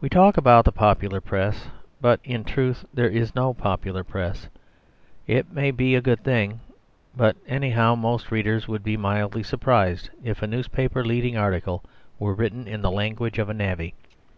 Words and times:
We 0.00 0.08
talk 0.08 0.38
about 0.38 0.64
the 0.64 0.72
popular 0.72 1.20
Press; 1.20 1.66
but 2.00 2.20
in 2.24 2.42
truth 2.42 2.86
there 2.94 3.10
is 3.10 3.34
no 3.34 3.52
popular 3.52 4.02
Press. 4.02 4.48
It 5.26 5.52
may 5.52 5.70
be 5.70 5.94
a 5.94 6.00
good 6.00 6.24
thing; 6.24 6.60
but, 7.14 7.36
anyhow, 7.46 7.94
most 7.94 8.30
readers 8.30 8.66
would 8.66 8.82
be 8.82 8.96
mildly 8.96 9.42
surprised 9.42 10.08
if 10.24 10.40
a 10.40 10.46
newspaper 10.46 11.04
leading 11.04 11.36
article 11.36 11.84
were 12.18 12.32
written 12.34 12.66
in 12.66 12.80
the 12.80 12.90
language 12.90 13.38
of 13.38 13.50
a 13.50 13.54
navvy. 13.54 13.92